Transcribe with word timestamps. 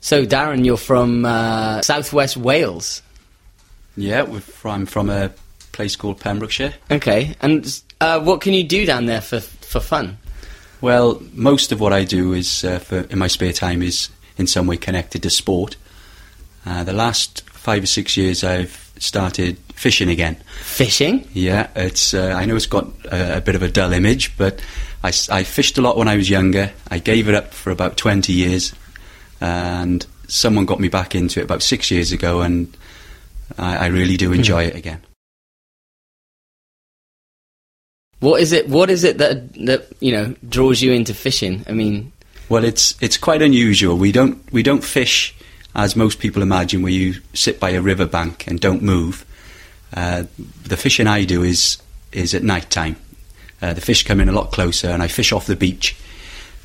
So, 0.00 0.24
Darren, 0.24 0.64
you're 0.64 0.76
from 0.76 1.24
uh, 1.24 1.82
southwest 1.82 2.36
Wales. 2.36 3.02
Yeah, 3.96 4.22
we're 4.22 4.40
from, 4.40 4.70
I'm 4.82 4.86
from 4.86 5.10
a 5.10 5.32
place 5.72 5.96
called 5.96 6.20
Pembrokeshire. 6.20 6.74
Okay, 6.90 7.34
and 7.40 7.82
uh, 8.00 8.20
what 8.20 8.40
can 8.40 8.54
you 8.54 8.64
do 8.64 8.86
down 8.86 9.06
there 9.06 9.20
for 9.20 9.40
for 9.40 9.80
fun? 9.80 10.18
Well, 10.80 11.20
most 11.32 11.72
of 11.72 11.80
what 11.80 11.92
I 11.92 12.04
do 12.04 12.32
is 12.32 12.64
uh, 12.64 12.78
for, 12.78 13.00
in 13.00 13.18
my 13.18 13.26
spare 13.26 13.52
time 13.52 13.82
is 13.82 14.08
in 14.36 14.46
some 14.46 14.66
way 14.66 14.76
connected 14.76 15.22
to 15.24 15.30
sport. 15.30 15.76
Uh, 16.64 16.84
the 16.84 16.92
last 16.92 17.42
five 17.50 17.82
or 17.82 17.86
six 17.86 18.16
years, 18.16 18.44
I've 18.44 18.92
started 18.98 19.58
fishing 19.74 20.08
again. 20.08 20.36
Fishing? 20.60 21.28
Yeah, 21.32 21.68
it's. 21.74 22.14
Uh, 22.14 22.34
I 22.36 22.44
know 22.44 22.54
it's 22.54 22.66
got 22.66 22.86
a, 23.06 23.38
a 23.38 23.40
bit 23.40 23.56
of 23.56 23.62
a 23.62 23.68
dull 23.68 23.92
image, 23.92 24.36
but 24.36 24.60
I 25.02 25.42
fished 25.42 25.78
a 25.78 25.82
lot 25.82 25.96
when 25.96 26.08
I 26.08 26.16
was 26.16 26.28
younger. 26.30 26.72
I 26.88 26.98
gave 26.98 27.28
it 27.28 27.34
up 27.34 27.52
for 27.52 27.70
about 27.70 27.96
twenty 27.96 28.32
years, 28.32 28.72
and 29.40 30.06
someone 30.26 30.66
got 30.66 30.80
me 30.80 30.88
back 30.88 31.14
into 31.14 31.40
it 31.40 31.44
about 31.44 31.62
six 31.62 31.90
years 31.90 32.12
ago, 32.12 32.40
and 32.40 32.74
I, 33.58 33.76
I 33.76 33.86
really 33.86 34.16
do 34.16 34.32
enjoy 34.32 34.64
it 34.64 34.74
again. 34.74 35.00
What 38.20 38.40
is 38.40 38.52
it? 38.52 38.68
What 38.68 38.90
is 38.90 39.04
it 39.04 39.18
that 39.18 39.52
that 39.66 39.86
you 40.00 40.12
know 40.12 40.34
draws 40.48 40.82
you 40.82 40.92
into 40.92 41.14
fishing? 41.14 41.64
I 41.68 41.72
mean, 41.72 42.12
Well, 42.48 42.64
it's 42.64 43.00
it's 43.00 43.16
quite 43.16 43.42
unusual. 43.42 43.96
We 43.96 44.12
don't 44.12 44.52
we 44.52 44.62
don't 44.62 44.82
fish 44.82 45.34
as 45.74 45.94
most 45.94 46.18
people 46.18 46.42
imagine, 46.42 46.82
where 46.82 46.92
you 46.92 47.14
sit 47.34 47.60
by 47.60 47.70
a 47.70 47.80
riverbank 47.80 48.46
and 48.46 48.58
don't 48.60 48.82
move. 48.82 49.24
Uh, 49.94 50.24
the 50.64 50.76
fishing 50.76 51.06
I 51.06 51.24
do 51.24 51.42
is 51.42 51.78
is 52.12 52.34
at 52.34 52.42
night 52.42 52.70
time. 52.70 52.96
Uh, 53.60 53.72
the 53.74 53.80
fish 53.80 54.04
come 54.04 54.20
in 54.20 54.28
a 54.28 54.32
lot 54.32 54.50
closer, 54.50 54.88
and 54.88 55.02
I 55.02 55.08
fish 55.08 55.32
off 55.32 55.46
the 55.46 55.56
beach. 55.56 55.96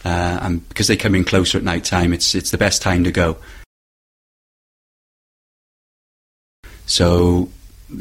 Uh, 0.06 0.40
and 0.42 0.68
because 0.70 0.88
they 0.88 0.98
come 0.98 1.16
in 1.16 1.24
closer 1.24 1.58
at 1.58 1.64
night 1.64 1.86
time, 1.86 2.12
it's 2.14 2.36
it's 2.36 2.52
the 2.52 2.58
best 2.58 2.82
time 2.82 3.04
to 3.06 3.12
go. 3.12 3.38
So 6.86 7.50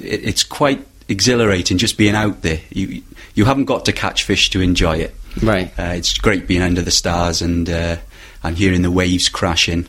it, 0.03 0.25
it's 0.25 0.43
quite 0.45 0.87
exhilarating 1.09 1.79
just 1.79 1.97
being 1.99 2.15
out 2.15 2.43
there. 2.43 2.61
You 2.71 3.03
you 3.35 3.45
haven't 3.45 3.67
got 3.67 3.85
to 3.87 3.93
catch 3.93 4.25
fish 4.25 4.51
to 4.51 4.61
enjoy 4.61 4.99
it. 4.99 5.15
right? 5.43 5.69
Uh, 5.79 5.95
it's 5.95 6.19
great 6.19 6.47
being 6.47 6.63
under 6.63 6.83
the 6.83 6.91
stars 6.91 7.41
and 7.43 7.69
uh, 7.71 7.97
and 8.43 8.57
hearing 8.59 8.83
the 8.83 8.91
waves 8.91 9.29
crashing. 9.29 9.87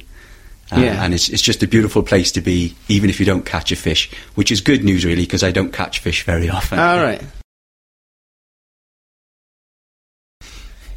Uh, 0.71 0.79
Yeah. 0.79 1.03
And 1.03 1.13
it's, 1.13 1.29
it's 1.29 1.41
just 1.41 1.61
a 1.63 1.67
beautiful 1.67 2.03
place 2.03 2.31
to 2.33 2.41
be, 2.41 2.75
even 2.87 3.09
if 3.09 3.19
you 3.19 3.25
don't 3.25 3.45
catch 3.45 3.71
a 3.71 3.75
fish, 3.75 4.09
which 4.35 4.51
is 4.51 4.61
good 4.61 4.83
news, 4.83 5.03
really, 5.03 5.23
because 5.23 5.43
I 5.43 5.51
don't 5.51 5.73
catch 5.73 5.99
fish 5.99 6.23
very 6.23 6.49
often. 6.49 6.79
All 6.79 7.01
right. 7.03 7.21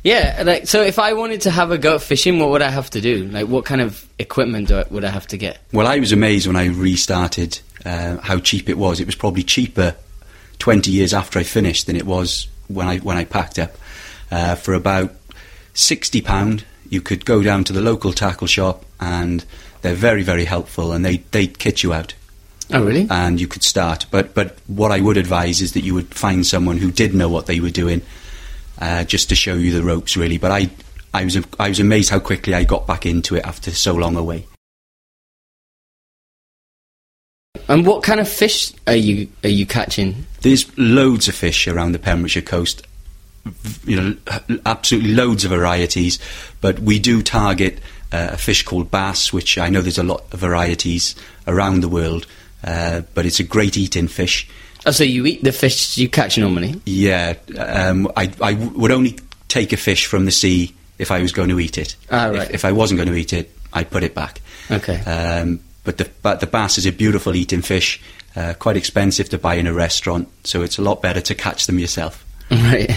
Yeah, 0.07 0.45
like 0.47 0.69
so. 0.69 0.83
If 0.83 1.01
I 1.01 1.15
wanted 1.15 1.41
to 1.43 1.51
have 1.51 1.73
a 1.73 1.79
go 1.79 1.97
at 1.97 2.01
fishing, 2.01 2.39
what 2.39 2.51
would 2.51 2.63
I 2.63 2.71
have 2.71 2.89
to 2.91 3.01
do? 3.01 3.25
Like, 3.25 3.49
what 3.49 3.65
kind 3.65 3.81
of 3.81 4.09
equipment 4.21 4.69
do 4.69 4.79
I, 4.79 4.85
would 4.89 5.05
I 5.05 5.11
have 5.11 5.27
to 5.29 5.37
get? 5.37 5.59
Well, 5.73 5.89
I 5.89 5.99
was 5.99 6.13
amazed 6.13 6.47
when 6.47 6.55
I 6.55 6.67
restarted 6.67 7.59
uh, 7.85 8.19
how 8.19 8.39
cheap 8.39 8.69
it 8.69 8.79
was. 8.79 9.01
It 9.01 9.07
was 9.07 9.17
probably 9.17 9.43
cheaper 9.43 9.97
20 10.61 10.93
years 10.93 11.13
after 11.13 11.41
I 11.41 11.43
finished 11.43 11.89
than 11.89 11.97
it 11.97 12.07
was 12.07 12.47
when 12.69 12.87
I 12.87 12.99
when 12.99 13.17
I 13.17 13.25
packed 13.25 13.59
up. 13.59 13.73
Uh, 14.31 14.55
for 14.55 14.75
about 14.75 15.13
60 15.75 16.21
pound, 16.23 16.65
you 16.89 17.01
could 17.01 17.25
go 17.25 17.43
down 17.43 17.65
to 17.65 17.73
the 17.73 17.81
local 17.81 18.13
tackle 18.13 18.47
shop, 18.47 18.85
and 19.01 19.45
they're 19.83 19.95
very 19.95 20.23
very 20.23 20.45
helpful, 20.45 20.93
and 20.93 21.05
they 21.05 21.17
they 21.33 21.49
kit 21.49 21.83
you 21.83 21.93
out. 21.93 22.15
Oh, 22.73 22.85
really? 22.85 23.09
and 23.11 23.41
you 23.41 23.49
could 23.49 23.65
start. 23.65 24.07
But 24.13 24.35
but 24.35 24.57
what 24.69 24.93
I 24.93 25.01
would 25.01 25.17
advise 25.17 25.61
is 25.61 25.73
that 25.73 25.83
you 25.83 25.95
would 25.95 26.15
find 26.15 26.47
someone 26.47 26.77
who 26.79 26.93
did 26.93 27.13
know 27.13 27.29
what 27.29 27.47
they 27.47 27.59
were 27.59 27.71
doing, 27.71 28.03
uh, 28.79 29.05
just 29.05 29.29
to 29.31 29.35
show 29.35 29.55
you 29.55 29.73
the 29.73 29.83
ropes, 29.83 30.17
really. 30.17 30.39
But 30.39 30.53
I 30.53 30.71
I 31.15 31.25
was 31.25 31.39
I 31.59 31.69
was 31.69 31.81
amazed 31.81 32.11
how 32.11 32.21
quickly 32.21 32.55
I 32.55 32.65
got 32.65 32.87
back 32.87 33.07
into 33.07 33.37
it 33.37 33.45
after 33.45 33.71
so 33.71 33.95
long 33.95 34.17
away. 34.17 34.47
And 37.69 37.87
what 37.87 38.03
kind 38.03 38.21
of 38.21 38.29
fish 38.29 38.73
are 38.87 38.95
you 38.95 39.29
are 39.43 39.49
you 39.49 39.67
catching? 39.67 40.27
There's 40.43 40.77
loads 40.79 41.29
of 41.29 41.35
fish 41.35 41.67
around 41.67 41.93
the 41.93 41.99
Pembrokeshire 41.99 42.43
coast. 42.43 42.83
You 43.85 43.97
know, 43.97 44.17
absolutely 44.67 45.15
loads 45.15 45.45
of 45.45 45.51
varieties. 45.51 46.19
But 46.61 46.81
we 46.81 46.99
do 46.99 47.23
target 47.23 47.79
uh, 48.13 48.31
a 48.33 48.37
fish 48.37 48.63
called 48.63 48.91
bass, 48.91 49.33
which 49.33 49.57
I 49.57 49.69
know 49.69 49.81
there's 49.81 49.99
a 49.99 50.03
lot 50.03 50.25
of 50.33 50.41
varieties 50.41 51.15
around 51.47 51.81
the 51.81 51.89
world. 51.89 52.27
Uh, 52.63 53.03
but 53.15 53.25
it's 53.25 53.41
a 53.41 53.45
great 53.45 53.77
eating 53.77 54.09
fish. 54.09 54.49
Oh, 54.87 54.93
so 54.93 55.03
you 55.03 55.27
eat 55.27 55.43
the 55.43 55.53
fish 55.53 55.99
you 55.99 56.09
catch 56.09 56.39
normally? 56.39 56.81
Yeah, 56.87 57.35
um, 57.59 58.11
I, 58.17 58.33
I 58.41 58.55
would 58.55 58.93
only 58.93 59.19
take 59.49 59.73
a 59.73 59.77
fish 59.77 60.07
from 60.07 60.25
the 60.25 60.31
sea 60.31 60.75
if 60.99 61.11
I 61.11 61.21
was 61.21 61.33
going 61.33 61.49
to 61.49 61.59
eat 61.59 61.77
it. 61.77 61.97
Ah, 62.11 62.27
right. 62.27 62.49
If, 62.49 62.55
if 62.55 62.65
I 62.65 62.73
wasn't 62.73 62.99
going 62.99 63.09
to 63.09 63.15
eat 63.15 63.33
it, 63.33 63.51
I'd 63.73 63.91
put 63.91 64.05
it 64.05 64.15
back. 64.15 64.41
Okay. 64.71 65.01
Um, 65.01 65.61
but 65.85 65.99
the 65.99 66.11
but 66.23 66.41
the 66.41 66.47
bass 66.47 66.79
is 66.79 66.87
a 66.87 66.93
beautiful 66.93 67.35
eating 67.35 67.63
fish, 67.63 68.01
uh, 68.37 68.55
quite 68.59 68.77
expensive 68.77 69.29
to 69.31 69.39
buy 69.39 69.55
in 69.55 69.67
a 69.67 69.73
restaurant, 69.73 70.29
so 70.45 70.63
it's 70.63 70.79
a 70.79 70.83
lot 70.83 71.03
better 71.03 71.21
to 71.21 71.35
catch 71.35 71.67
them 71.67 71.79
yourself. 71.79 72.25
right. 72.51 72.91